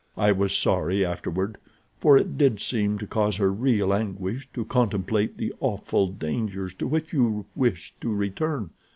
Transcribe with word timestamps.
I 0.17 0.31
was 0.31 0.57
sorry 0.57 1.05
afterward, 1.05 1.59
for 1.99 2.17
it 2.17 2.35
did 2.35 2.59
seem 2.59 2.97
to 2.97 3.05
cause 3.05 3.37
her 3.37 3.51
real 3.53 3.93
anguish 3.93 4.49
to 4.55 4.65
contemplate 4.65 5.37
the 5.37 5.53
awful 5.59 6.07
dangers 6.07 6.73
to 6.79 6.87
which 6.87 7.13
you 7.13 7.45
wished 7.55 8.01
to 8.01 8.11
return. 8.11 8.71